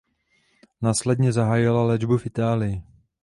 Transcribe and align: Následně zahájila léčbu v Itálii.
Následně 0.81 1.33
zahájila 1.33 1.83
léčbu 1.83 2.17
v 2.17 2.25
Itálii. 2.25 2.83